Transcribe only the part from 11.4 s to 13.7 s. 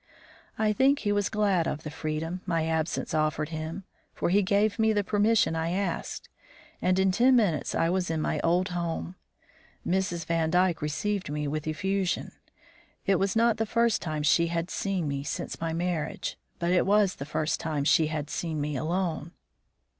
with effusion. It was not the